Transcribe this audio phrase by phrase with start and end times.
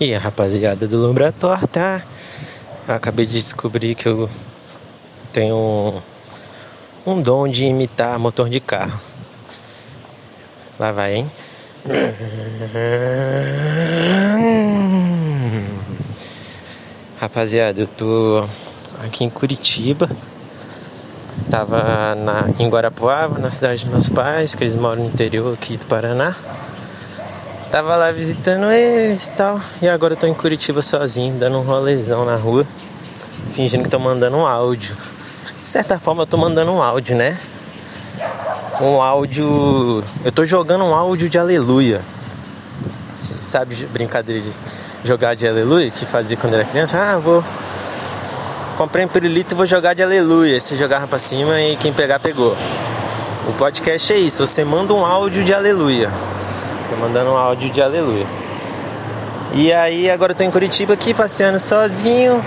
[0.00, 2.04] E a rapaziada do Lombra Torta,
[2.86, 4.30] acabei de descobrir que eu
[5.32, 6.00] tenho
[7.04, 9.00] um dom de imitar motor de carro.
[10.78, 11.32] Lá vai, hein?
[17.18, 18.48] Rapaziada, eu tô
[19.04, 20.08] aqui em Curitiba.
[21.50, 25.76] Tava na, em Guarapuava, na cidade dos meus pais, que eles moram no interior aqui
[25.76, 26.36] do Paraná.
[27.70, 29.60] Tava lá visitando eles e tal.
[29.82, 32.66] E agora eu tô em Curitiba sozinho, dando um rolezão na rua.
[33.52, 34.96] Fingindo que tô mandando um áudio.
[35.60, 37.36] De certa forma eu tô mandando um áudio, né?
[38.80, 40.02] Um áudio.
[40.24, 42.00] Eu tô jogando um áudio de aleluia.
[43.42, 44.52] Sabe brincadeira de
[45.04, 46.98] jogar de aleluia que fazia quando era criança?
[46.98, 47.44] Ah, vou.
[48.78, 50.58] Comprei um pirulito e vou jogar de aleluia.
[50.58, 52.56] Você jogava pra cima e quem pegar, pegou.
[53.46, 56.10] O podcast é isso, você manda um áudio de aleluia.
[56.90, 58.26] Tô mandando um áudio de aleluia.
[59.52, 62.42] E aí agora eu tô em Curitiba aqui passeando sozinho.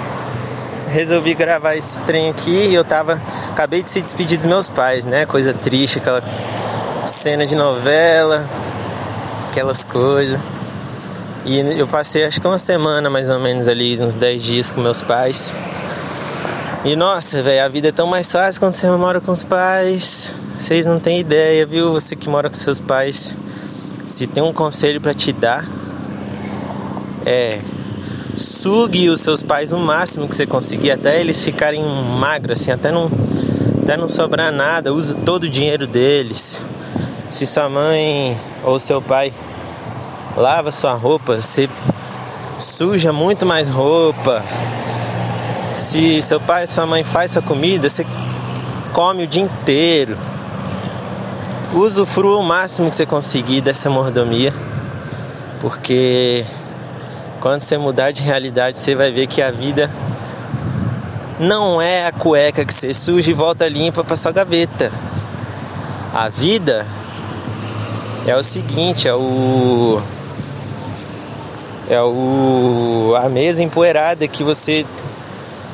[0.87, 3.21] Resolvi gravar esse trem aqui e eu tava.
[3.51, 5.27] Acabei de se despedir dos meus pais, né?
[5.27, 6.23] Coisa triste, aquela
[7.05, 8.47] cena de novela,
[9.51, 10.39] aquelas coisas.
[11.45, 14.81] E eu passei acho que uma semana mais ou menos ali, uns 10 dias com
[14.81, 15.53] meus pais.
[16.83, 20.33] E nossa, velho, a vida é tão mais fácil quando você mora com os pais.
[20.57, 21.93] Vocês não têm ideia, viu?
[21.93, 23.37] Você que mora com seus pais.
[24.05, 25.67] Se tem um conselho para te dar,
[27.25, 27.61] é
[28.35, 32.91] sugue os seus pais o máximo que você conseguir, até eles ficarem magros, assim, até
[32.91, 33.09] não,
[33.83, 34.93] até não sobrar nada.
[34.93, 36.63] Use todo o dinheiro deles.
[37.29, 39.33] Se sua mãe ou seu pai
[40.35, 41.69] lava sua roupa, você
[42.59, 44.43] suja muito mais roupa.
[45.71, 48.05] Se seu pai e sua mãe faz sua comida, você
[48.93, 50.17] come o dia inteiro
[51.73, 54.53] usufrua o máximo que você conseguir dessa mordomia,
[55.59, 56.45] porque
[57.39, 59.89] quando você mudar de realidade, você vai ver que a vida
[61.39, 64.91] não é a cueca que você suja e volta limpa para sua gaveta.
[66.13, 66.85] A vida
[68.27, 70.01] é o seguinte, é o
[71.89, 74.85] é o a mesa empoeirada que você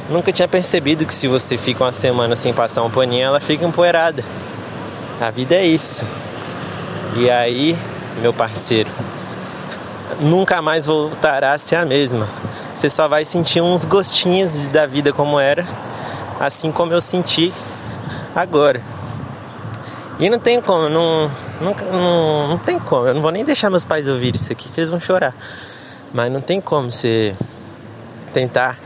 [0.10, 3.66] nunca tinha percebido que se você fica uma semana sem passar um paninho, ela fica
[3.66, 4.24] empoeirada.
[5.20, 6.06] A vida é isso.
[7.16, 7.76] E aí,
[8.22, 8.90] meu parceiro,
[10.20, 12.28] nunca mais voltará a ser a mesma.
[12.76, 15.66] Você só vai sentir uns gostinhos da vida como era,
[16.40, 17.52] assim como eu senti
[18.36, 18.84] agora.
[20.20, 23.08] E não tem como, não, não, não, não tem como.
[23.08, 25.36] Eu não vou nem deixar meus pais ouvir isso aqui, que eles vão chorar.
[26.14, 27.36] Mas não tem como você
[28.34, 28.78] tentar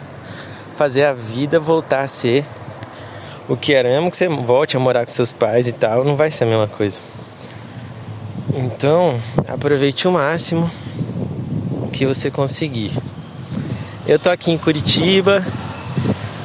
[0.78, 2.46] fazer a vida voltar a ser
[3.47, 6.16] o que era, mesmo que você volte a morar com seus pais e tal, não
[6.16, 7.00] vai ser a mesma coisa.
[8.53, 10.69] Então, aproveite o máximo
[11.91, 12.91] que você conseguir.
[14.07, 15.46] Eu tô aqui em Curitiba,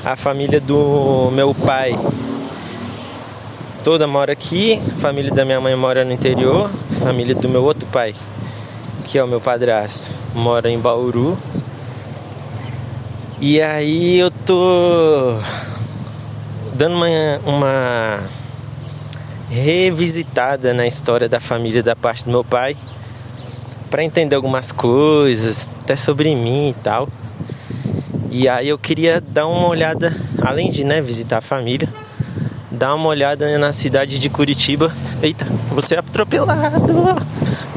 [0.04, 1.98] a família do meu pai
[3.86, 7.62] toda mora aqui, a família da minha mãe mora no interior, a família do meu
[7.62, 8.16] outro pai,
[9.04, 11.38] que é o meu padrasto, mora em Bauru.
[13.40, 15.38] E aí eu tô
[16.76, 17.06] dando uma,
[17.46, 18.20] uma
[19.50, 22.76] revisitada na história da família da parte do meu pai
[23.90, 27.08] para entender algumas coisas, até sobre mim e tal.
[28.30, 31.88] E aí eu queria dar uma olhada, além de né, visitar a família,
[32.70, 34.94] dar uma olhada na cidade de Curitiba.
[35.22, 37.16] Eita, você é atropelado!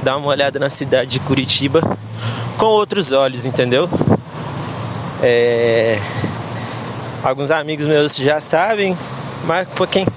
[0.04, 1.98] Dar uma olhada na cidade de Curitiba
[2.58, 3.90] com outros olhos, entendeu?
[5.22, 6.00] É
[7.24, 8.98] Alguns amigos meus já sabem,
[9.44, 10.08] mas para quem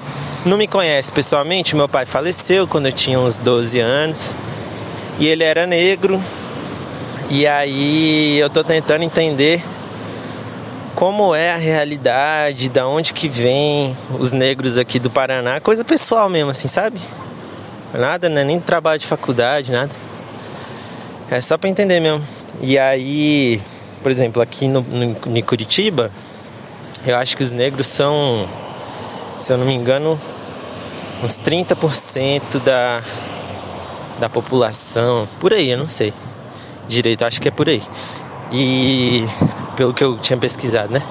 [0.47, 4.33] não me conhece pessoalmente, meu pai faleceu quando eu tinha uns 12 anos
[5.19, 6.23] e ele era negro.
[7.29, 9.65] E aí eu tô tentando entender
[10.95, 16.29] como é a realidade, da onde que vem os negros aqui do Paraná, coisa pessoal
[16.29, 17.01] mesmo assim, sabe?
[17.93, 18.45] Nada, né?
[18.45, 19.91] Nem trabalho de faculdade, nada.
[21.29, 22.25] É só para entender mesmo.
[22.61, 23.61] E aí,
[24.03, 26.13] por exemplo, aqui no, no, em Curitiba,
[27.05, 28.49] eu acho que os negros são,
[29.39, 30.21] se eu não me engano,
[31.23, 33.03] uns 30% da,
[34.21, 35.29] da população.
[35.41, 36.13] Por aí, eu não sei
[36.89, 37.83] direito, acho que é por aí.
[38.53, 39.27] E
[39.77, 41.03] pelo que eu tinha pesquisado, né?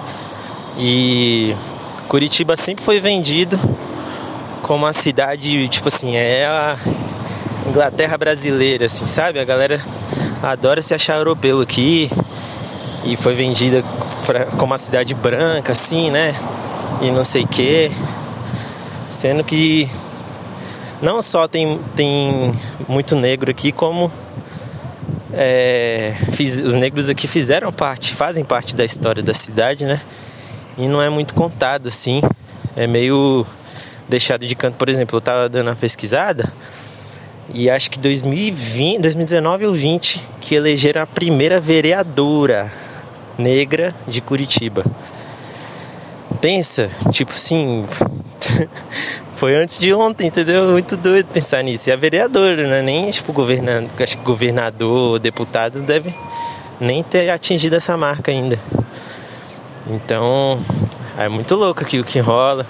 [0.77, 1.55] E
[2.07, 3.59] Curitiba sempre foi vendido
[4.61, 6.77] como uma cidade, tipo assim, é a
[7.67, 9.39] Inglaterra brasileira, assim, sabe?
[9.39, 9.81] A galera
[10.41, 12.09] adora se achar europeu aqui
[13.03, 13.83] e foi vendida
[14.25, 16.35] pra, como uma cidade branca, assim, né?
[17.01, 17.91] E não sei o que.
[19.09, 19.89] Sendo que
[21.01, 22.53] não só tem, tem
[22.87, 24.11] muito negro aqui, como
[25.33, 30.01] é, fiz, os negros aqui fizeram parte, fazem parte da história da cidade, né?
[30.77, 32.21] E não é muito contado assim,
[32.75, 33.45] é meio
[34.07, 34.77] deixado de canto.
[34.77, 36.51] Por exemplo, eu tava dando uma pesquisada
[37.53, 42.71] e acho que 2020, 2019 ou 20 que elegeram a primeira vereadora
[43.41, 44.85] negra de Curitiba.
[46.39, 47.85] Pensa, tipo assim,
[49.35, 50.71] foi antes de ontem, entendeu?
[50.71, 51.89] Muito doido pensar nisso.
[51.89, 52.81] E a vereadora, né?
[52.81, 56.13] Nem tipo governando, acho que governador, deputado deve
[56.79, 58.59] nem ter atingido essa marca ainda.
[59.87, 60.63] Então,
[61.17, 62.65] é muito louco aqui o que rola.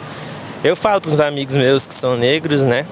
[0.64, 2.86] Eu falo para os amigos meus que são negros, né?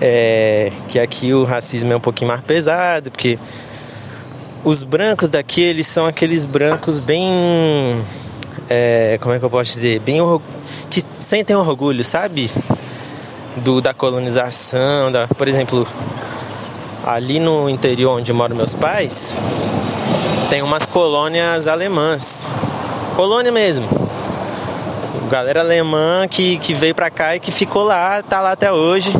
[0.00, 3.38] É, que aqui o racismo é um pouquinho mais pesado, porque
[4.64, 8.04] os brancos daqui, eles são aqueles brancos bem.
[8.68, 10.00] É, como é que eu posso dizer?
[10.00, 10.18] Bem
[10.90, 12.50] que sentem orgulho, sabe?
[13.56, 15.86] Do, da colonização, da, por exemplo,
[17.04, 19.34] ali no interior onde moram meus pais,
[20.50, 22.46] tem umas colônias alemãs.
[23.16, 23.88] Colônia mesmo.
[25.28, 29.12] Galera alemã que, que veio pra cá e que ficou lá, tá lá até hoje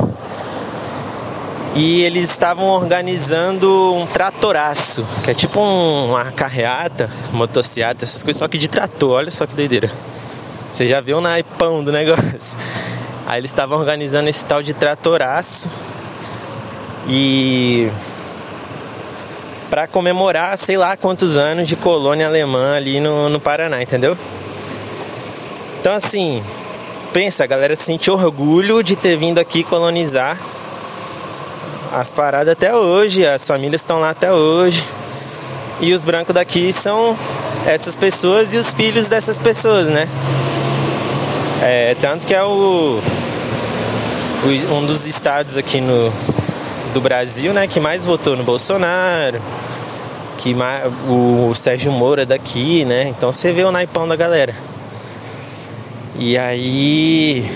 [1.79, 8.41] e eles estavam organizando um tratoraço, que é tipo um, uma carreata, motociata, essas coisas,
[8.41, 9.93] só que de trator, olha só que doideira.
[10.73, 12.59] Você já viu o naipão do negócio.
[13.25, 15.69] Aí eles estavam organizando esse tal de tratoraço
[17.07, 17.89] e
[19.71, 24.19] para comemorar sei lá quantos anos de colônia alemã ali no, no Paraná, entendeu?
[25.81, 26.43] Então assim,
[27.13, 30.37] pensa, a galera sente orgulho de ter vindo aqui colonizar
[31.93, 34.85] as paradas até hoje, as famílias estão lá até hoje.
[35.81, 37.17] E os brancos daqui são
[37.67, 40.09] essas pessoas e os filhos dessas pessoas, né?
[41.63, 43.01] É, tanto que é o,
[44.45, 46.13] o, um dos estados aqui no,
[46.93, 49.41] do Brasil, né, que mais votou no Bolsonaro,
[50.39, 53.09] que mais, o, o Sérgio Moura daqui, né?
[53.09, 54.55] Então você vê o naipão da galera.
[56.17, 57.49] E aí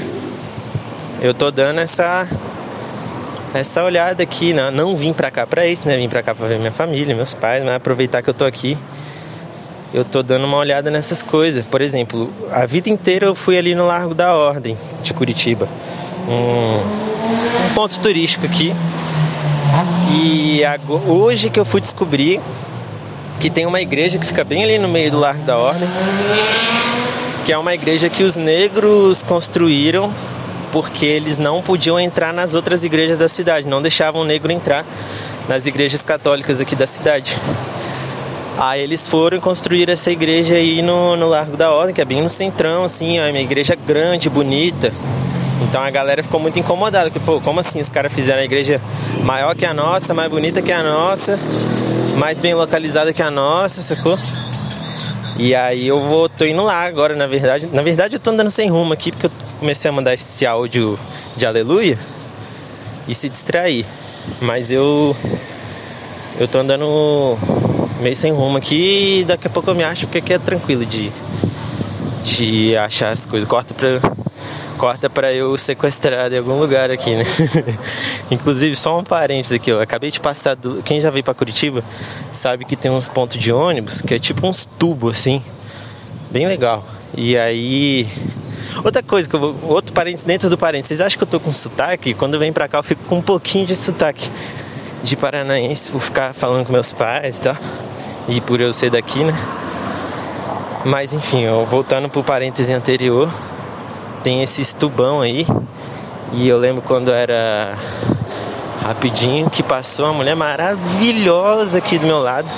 [1.21, 2.29] eu tô dando essa
[3.55, 5.97] essa olhada aqui, não, não vim pra cá pra isso, né?
[5.97, 8.79] Vim pra cá pra ver minha família, meus pais, mas aproveitar que eu tô aqui.
[9.93, 11.67] Eu tô dando uma olhada nessas coisas.
[11.67, 15.69] Por exemplo, a vida inteira eu fui ali no Largo da Ordem de Curitiba.
[16.27, 18.75] Um, um ponto turístico aqui.
[20.11, 22.41] E agora, hoje que eu fui descobrir
[23.39, 25.89] que tem uma igreja que fica bem ali no meio do Largo da Ordem,
[27.45, 30.13] que é uma igreja que os negros construíram
[30.73, 34.85] porque eles não podiam entrar nas outras igrejas da cidade, não deixavam o negro entrar
[35.49, 37.37] nas igrejas católicas aqui da cidade.
[38.59, 42.23] Aí eles foram construir essa igreja aí no, no Largo da Ordem, que é bem
[42.23, 44.93] no centrão, assim, é uma igreja grande, bonita.
[45.63, 48.81] Então a galera ficou muito incomodada, que pô, como assim os caras fizeram a igreja
[49.23, 51.39] maior que a nossa, mais bonita que a nossa,
[52.17, 54.19] mais bem localizada que a nossa, sacou?
[55.37, 57.67] E aí eu vou, tô indo lá agora, na verdade.
[57.73, 60.99] Na verdade eu tô andando sem rumo aqui, porque eu comecei a mandar esse áudio
[61.37, 61.99] de aleluia
[63.09, 63.87] e se distrair.
[64.41, 65.17] Mas eu
[66.39, 67.39] eu tô andando
[68.01, 70.85] meio sem rumo aqui e daqui a pouco eu me acho porque aqui é tranquilo
[70.85, 71.11] de
[72.23, 73.49] de achar as coisas.
[73.49, 74.01] Corta pra
[74.83, 77.23] corta para eu sequestrado em algum lugar aqui, né?
[78.33, 80.83] Inclusive, só um parênteses aqui, eu acabei de passar do...
[80.83, 81.85] Quem já veio para Curitiba
[82.33, 85.41] sabe que tem uns pontos de ônibus que é tipo uns tubos assim,
[86.33, 86.85] bem legal.
[87.17, 88.09] E aí
[88.83, 89.57] Outra coisa que eu vou.
[89.63, 90.89] Outro parênteses dentro do parênteses.
[90.89, 92.13] Vocês acham que eu tô com sotaque?
[92.13, 94.29] Quando eu venho pra cá eu fico com um pouquinho de sotaque
[95.05, 97.57] de paranaense por ficar falando com meus pais e tal.
[98.27, 99.33] E por eu ser daqui, né?
[100.85, 103.31] Mas enfim, eu, voltando pro parêntese anterior,
[104.23, 105.47] tem esse tubão aí.
[106.33, 107.77] E eu lembro quando era
[108.83, 112.49] rapidinho que passou uma mulher maravilhosa aqui do meu lado.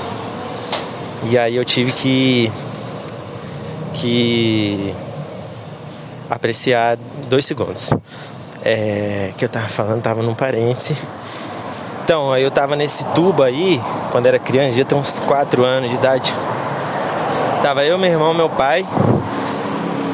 [1.25, 2.53] E aí eu tive que
[3.95, 4.95] que
[6.29, 6.97] apreciar
[7.29, 7.91] dois segundos.
[8.63, 10.97] É, que eu tava falando, tava num parente.
[12.03, 13.81] Então, aí eu tava nesse tubo aí,
[14.11, 16.35] quando era criança, devia ter uns 4 anos de idade.
[17.63, 18.87] Tava eu, meu irmão, meu pai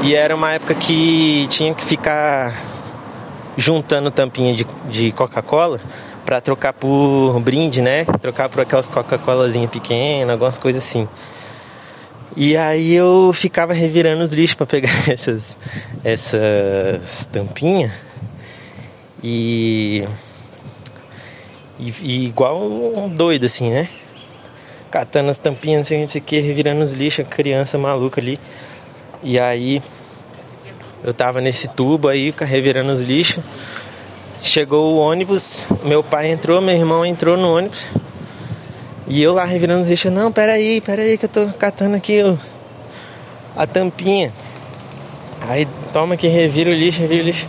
[0.02, 2.54] e era uma época que tinha que ficar
[3.56, 5.80] juntando tampinha de, de Coca-Cola
[6.24, 8.04] para trocar por brinde, né?
[8.20, 11.08] Trocar por aquelas Coca-Colazinha pequena, algumas coisas assim.
[12.36, 15.58] E aí eu ficava revirando os lixos para pegar essas
[16.04, 17.90] essas tampinhas
[19.22, 20.06] e,
[21.78, 23.88] e, e igual um doido assim, né?
[24.90, 28.40] Catando as tampinhas, não sei, o que, revirando os lixos, criança maluca ali.
[29.22, 29.82] E aí
[31.04, 33.44] eu tava nesse tubo aí, revirando os lixos.
[34.42, 37.86] Chegou o ônibus, meu pai entrou, meu irmão entrou no ônibus.
[39.06, 42.36] E eu lá revirando os lixos, não, peraí, peraí que eu tô catando aqui ó,
[43.54, 44.32] a tampinha.
[45.46, 47.48] Aí toma que revira o lixo, revira o lixo.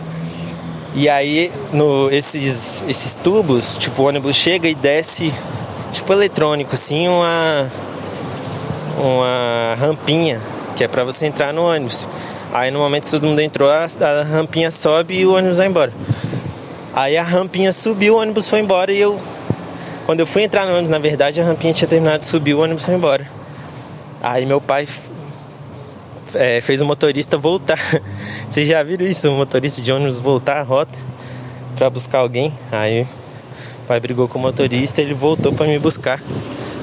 [0.94, 5.32] E aí no, esses, esses tubos, tipo o ônibus chega e desce,
[5.90, 7.70] tipo eletrônico, assim, uma,
[8.98, 12.08] uma rampinha que é para você entrar no ônibus.
[12.52, 15.66] Aí no momento que todo mundo entrou, a, a rampinha sobe e o ônibus vai
[15.66, 15.92] embora.
[16.94, 19.18] Aí a rampinha subiu, o ônibus foi embora e eu.
[20.04, 22.60] Quando eu fui entrar no ônibus, na verdade, a rampinha tinha terminado de subir, o
[22.60, 23.26] ônibus foi embora.
[24.20, 24.86] Aí meu pai
[26.34, 27.78] é, fez o motorista voltar.
[28.50, 29.28] Vocês já viram isso?
[29.30, 30.98] O motorista de ônibus voltar a rota
[31.76, 32.52] para buscar alguém.
[32.70, 36.22] Aí o pai brigou com o motorista ele voltou para me buscar.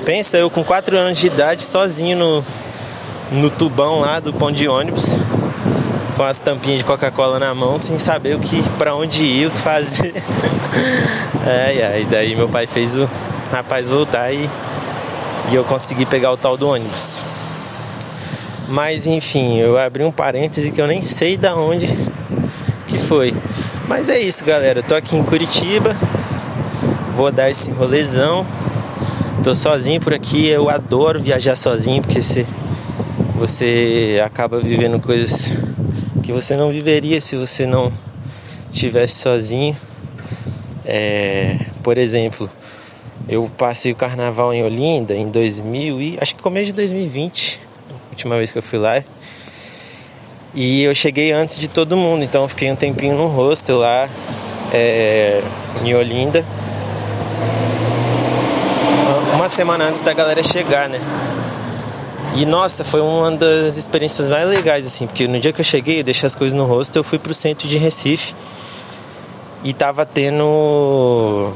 [0.05, 2.45] Pensa, eu com 4 anos de idade, sozinho no,
[3.31, 5.05] no tubão lá do pão de ônibus,
[6.15, 9.51] com as tampinhas de Coca-Cola na mão, sem saber o que, para onde ir, o
[9.51, 10.15] que fazer.
[11.45, 13.09] é, e daí meu pai fez o
[13.51, 14.49] rapaz voltar e,
[15.51, 17.21] e eu consegui pegar o tal do ônibus.
[18.67, 21.87] Mas enfim, eu abri um parêntese que eu nem sei da onde
[22.87, 23.33] que foi.
[23.87, 24.79] Mas é isso, galera.
[24.79, 25.95] Eu tô aqui em Curitiba.
[27.15, 28.45] Vou dar esse rolezão.
[29.43, 30.47] Tô sozinho por aqui.
[30.47, 32.45] Eu adoro viajar sozinho porque você
[33.39, 35.57] você acaba vivendo coisas
[36.21, 37.89] que você não viveria se você não
[38.71, 39.77] estivesse sozinho.
[40.85, 42.49] É, por exemplo,
[43.29, 47.61] eu passei o carnaval em Olinda em 2000 e acho que começo de 2020,
[48.09, 49.01] última vez que eu fui lá.
[50.53, 54.09] E eu cheguei antes de todo mundo, então fiquei um tempinho no hostel lá
[54.73, 55.41] é,
[55.85, 56.43] em Olinda.
[59.33, 60.99] Uma semana antes da galera chegar, né?
[62.35, 65.99] E nossa, foi uma das experiências mais legais, assim, porque no dia que eu cheguei,
[65.99, 68.33] eu deixei as coisas no rosto, eu fui pro centro de Recife
[69.63, 71.51] e tava tendo.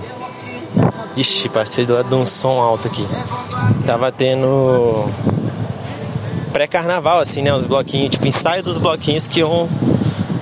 [1.16, 3.06] Ixi, passei do lado de um som alto aqui.
[3.86, 5.06] Tava tendo.
[6.52, 7.54] Pré-carnaval, assim, né?
[7.54, 9.70] Os bloquinhos, tipo, ensaio dos bloquinhos que iam.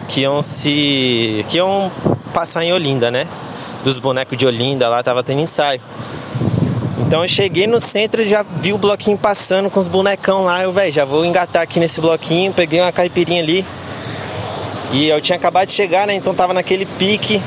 [0.07, 1.45] que iam se.
[1.49, 1.91] que iam
[2.33, 3.27] passar em Olinda, né?
[3.83, 5.81] Dos bonecos de Olinda lá, tava tendo ensaio.
[7.11, 10.63] Então eu cheguei no centro e já vi o bloquinho passando com os bonecão lá.
[10.63, 12.53] Eu, velho, já vou engatar aqui nesse bloquinho.
[12.53, 13.65] Peguei uma caipirinha ali.
[14.93, 16.13] E eu tinha acabado de chegar, né?
[16.13, 17.41] Então tava naquele pique.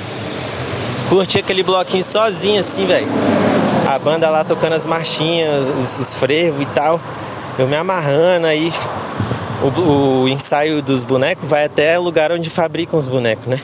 [1.08, 3.06] Curti aquele bloquinho sozinho, assim, velho.
[3.90, 7.00] A banda lá tocando as marchinhas, os, os frevos e tal.
[7.58, 8.70] Eu me amarrando aí.
[9.62, 13.62] O, o, ensaio dos bonecos vai até o lugar onde fabricam os bonecos, né?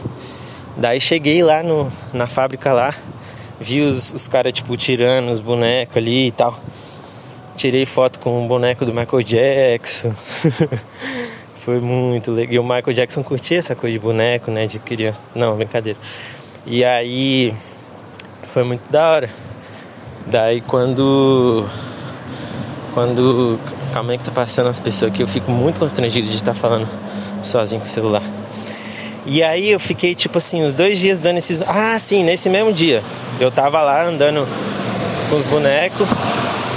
[0.78, 2.94] Daí cheguei lá no, na fábrica lá
[3.60, 6.58] vi os, os caras, tipo, tirando os bonecos ali e tal.
[7.54, 10.14] Tirei foto com o boneco do Michael Jackson.
[11.56, 12.54] Foi muito legal.
[12.54, 14.66] E o Michael Jackson curtia essa coisa de boneco, né?
[14.66, 15.22] De criança.
[15.34, 15.98] Não, brincadeira.
[16.64, 17.54] E aí.
[18.54, 19.30] Foi muito da hora.
[20.26, 21.68] Daí quando.
[22.94, 23.60] Quando.
[23.92, 26.88] Calma aí que tá passando as pessoas aqui, eu fico muito constrangido de estar falando
[27.42, 28.39] sozinho com o celular.
[29.32, 31.62] E aí eu fiquei, tipo assim, uns dois dias dando esses.
[31.62, 33.00] Ah, sim, nesse mesmo dia.
[33.38, 34.44] Eu tava lá andando
[35.28, 36.08] com os bonecos.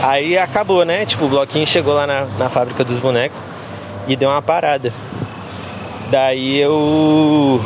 [0.03, 1.03] Aí acabou, né?
[1.03, 3.39] Tipo, o bloquinho chegou lá na, na fábrica dos bonecos
[4.07, 4.93] e deu uma parada.
[6.11, 7.59] Daí eu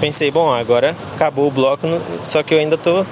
[0.00, 1.86] pensei, bom, agora acabou o bloco,
[2.24, 3.06] só que eu ainda tô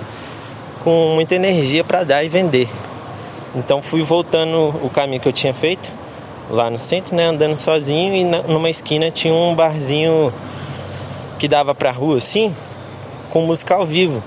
[0.82, 2.68] com muita energia para dar e vender.
[3.54, 5.88] Então fui voltando o caminho que eu tinha feito
[6.50, 10.32] lá no centro, né, andando sozinho e numa esquina tinha um barzinho
[11.40, 12.54] que dava pra rua assim,
[13.30, 14.23] com música ao vivo.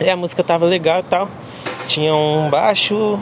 [0.00, 1.28] E a música tava legal e tal.
[1.86, 3.20] Tinha um baixo,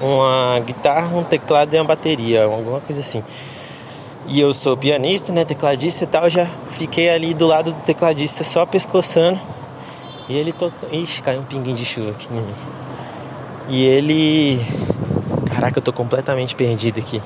[0.00, 3.24] uma guitarra, um teclado e uma bateria, alguma coisa assim.
[4.28, 8.44] E eu sou pianista, né, tecladista e tal, já fiquei ali do lado do tecladista
[8.44, 9.40] só pescoçando.
[10.28, 10.86] E ele toca.
[10.92, 12.54] Ixi, caiu um pinguinho de chuva aqui em mim.
[13.68, 14.64] E ele.
[15.52, 17.20] Caraca, eu tô completamente perdido aqui.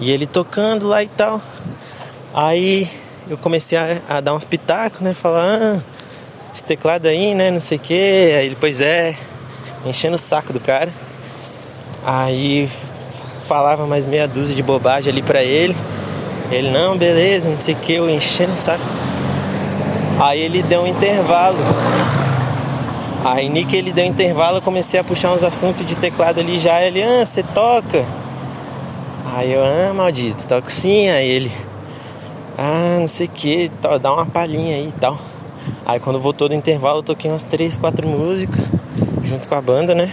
[0.00, 1.42] E ele tocando lá e tal.
[2.32, 2.88] Aí
[3.28, 5.12] eu comecei a, a dar uns pitacos, né?
[5.12, 5.80] Falar, ah,
[6.54, 7.50] esse teclado aí, né?
[7.50, 7.94] Não sei o que.
[7.94, 9.14] Aí ele, pois é,
[9.84, 10.92] enchendo o saco do cara.
[12.04, 12.70] Aí
[13.46, 15.76] falava mais meia dúzia de bobagem ali pra ele.
[16.50, 18.82] Ele, não, beleza, não sei o que, eu enchendo o saco.
[20.18, 21.58] Aí ele deu um intervalo.
[23.24, 26.58] Aí Nick ele deu um intervalo, eu comecei a puxar uns assuntos de teclado ali
[26.58, 26.80] já.
[26.82, 28.06] Ele, ah, você toca?
[29.34, 31.10] Aí eu, ah, maldito, toco sim.
[31.10, 31.52] Aí ele,
[32.60, 33.70] ah, não sei o que,
[34.02, 35.16] dá uma palhinha aí e tal.
[35.86, 38.64] Aí quando voltou do intervalo eu toquei umas 3, 4 músicas
[39.22, 40.12] junto com a banda, né?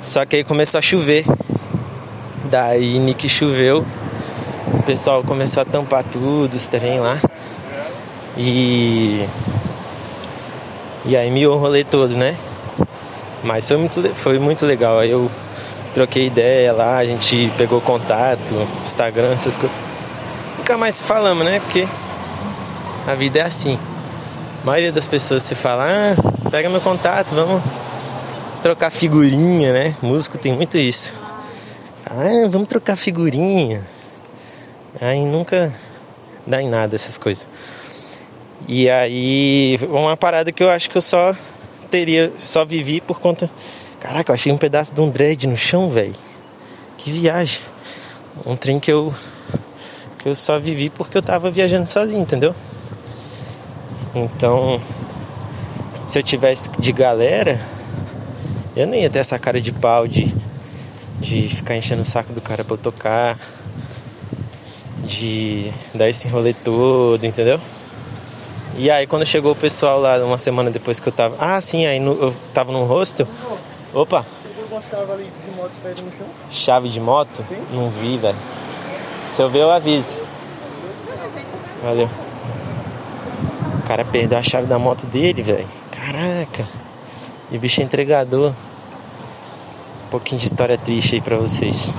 [0.00, 1.24] Só que aí começou a chover.
[2.44, 3.84] Daí Nick choveu,
[4.72, 7.18] o pessoal começou a tampar tudo, os trem lá.
[8.36, 9.26] E.
[11.04, 12.36] E aí miou o rolê todo, né?
[13.42, 15.00] Mas foi muito, foi muito legal.
[15.00, 15.28] Aí eu
[15.92, 18.54] troquei ideia lá, a gente pegou contato,
[18.84, 19.85] Instagram, essas coisas.
[20.66, 21.60] Nunca mais falamos, né?
[21.60, 21.86] Porque
[23.06, 23.78] a vida é assim.
[24.60, 27.62] A maioria das pessoas se fala, ah, pega meu contato, vamos
[28.62, 29.94] trocar figurinha, né?
[30.02, 31.14] Músico tem muito isso.
[32.04, 33.86] Ah, vamos trocar figurinha.
[35.00, 35.72] Aí nunca
[36.44, 37.46] dá em nada essas coisas.
[38.66, 41.32] E aí, uma parada que eu acho que eu só
[41.92, 43.48] teria, só vivi por conta.
[44.00, 46.16] Caraca, eu achei um pedaço de um dread no chão, velho.
[46.98, 47.60] Que viagem.
[48.44, 49.14] Um trem que eu
[50.26, 52.52] eu só vivi porque eu tava viajando sozinho, entendeu?
[54.12, 54.80] Então,
[56.04, 57.60] se eu tivesse de galera,
[58.74, 60.34] eu não ia ter essa cara de pau de,
[61.20, 63.38] de ficar enchendo o saco do cara pra eu tocar,
[65.04, 67.60] de dar esse rolê todo, entendeu?
[68.76, 71.36] E aí quando chegou o pessoal lá, uma semana depois que eu tava.
[71.38, 73.28] Ah, sim, aí no, eu tava num rosto.
[73.94, 74.26] Opa!
[74.42, 76.26] Você viu uma chave ali de moto no chão?
[76.50, 77.44] Chave de moto?
[77.48, 77.62] Sim.
[77.72, 78.36] Não vi, velho.
[79.36, 80.18] Se eu ver, eu aviso.
[81.82, 82.08] Valeu.
[83.80, 85.68] O cara perdeu a chave da moto dele, velho.
[85.90, 86.66] Caraca.
[87.50, 88.54] E o bicho é entregador.
[90.06, 91.92] Um pouquinho de história triste aí pra vocês.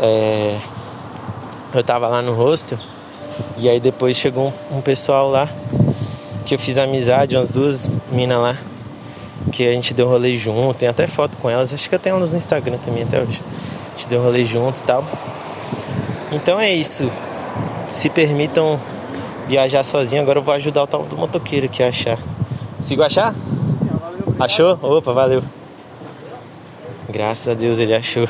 [0.00, 0.58] É...
[1.72, 2.76] Eu tava lá no rosto.
[3.56, 5.48] E aí depois chegou um, um pessoal lá
[6.44, 8.56] que eu fiz amizade, umas duas minas lá,
[9.52, 12.16] que a gente deu rolê junto, tem até foto com elas, acho que eu tenho
[12.16, 13.40] elas no Instagram também até hoje.
[13.94, 15.04] A gente deu rolê junto e tal.
[16.32, 17.10] Então é isso.
[17.88, 18.78] Se permitam
[19.48, 22.18] viajar sozinho, agora eu vou ajudar o tal do motoqueiro a achar.
[22.80, 23.34] Sigo achar?
[24.38, 24.78] Achou?
[24.80, 25.42] Opa, valeu.
[27.08, 28.28] Graças a Deus ele achou.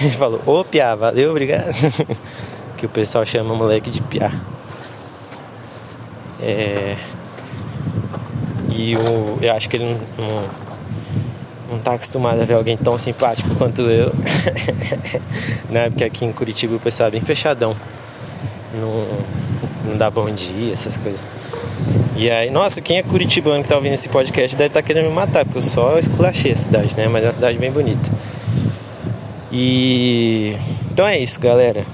[0.00, 1.72] Ele falou, ô Pia, valeu, obrigado.
[2.76, 4.32] que o pessoal chama moleque de piá.
[6.40, 6.96] É...
[8.70, 9.38] E o...
[9.40, 10.42] eu acho que ele não,
[11.72, 14.12] não, tá acostumado a ver alguém tão simpático quanto eu.
[15.70, 15.88] né?
[15.88, 17.74] Porque aqui em Curitiba o pessoal é bem fechadão.
[18.74, 19.06] Não,
[19.90, 21.20] não dá bom dia, essas coisas.
[22.16, 25.08] E aí, nossa, quem é curitibano que tá ouvindo esse podcast deve estar tá querendo
[25.08, 27.08] me matar, porque eu só esculachei a cidade, né?
[27.08, 28.10] Mas é uma cidade bem bonita.
[29.50, 30.56] E
[30.90, 31.86] então é isso, galera.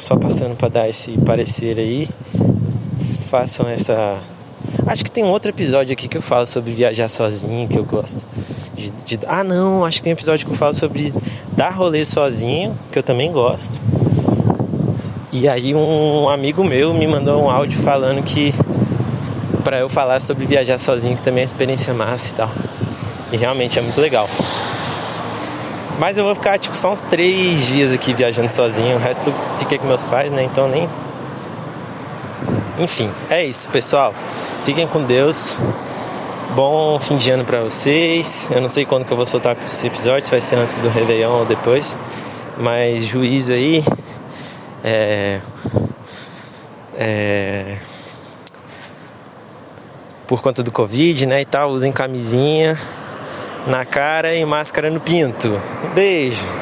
[0.00, 2.08] Só passando para dar esse parecer aí.
[3.30, 4.18] Façam essa.
[4.86, 7.84] Acho que tem um outro episódio aqui que eu falo sobre viajar sozinho, que eu
[7.84, 8.26] gosto.
[8.74, 9.18] De, de...
[9.26, 11.12] Ah, não, acho que tem um episódio que eu falo sobre
[11.56, 13.80] dar rolê sozinho, que eu também gosto.
[15.30, 18.54] E aí um amigo meu me mandou um áudio falando que
[19.64, 22.50] para eu falar sobre viajar sozinho, que também é experiência massa e tal.
[23.32, 24.28] E realmente é muito legal.
[25.98, 28.96] Mas eu vou ficar tipo só uns três dias aqui viajando sozinho.
[28.96, 30.42] O resto fiquei com meus pais, né?
[30.42, 30.88] Então nem.
[32.78, 34.14] Enfim, é isso, pessoal.
[34.64, 35.58] Fiquem com Deus.
[36.54, 38.46] Bom fim de ano pra vocês.
[38.48, 40.88] Eu não sei quando que eu vou soltar esse episódio, se vai ser antes do
[40.88, 41.98] Réveillon ou depois.
[42.56, 43.84] Mas juízo aí.
[44.84, 45.40] É.
[46.94, 47.78] É.
[50.28, 51.40] Por conta do Covid, né?
[51.40, 52.78] E tal, usem camisinha
[53.66, 55.60] na cara e máscara no pinto.
[55.92, 56.61] Beijo!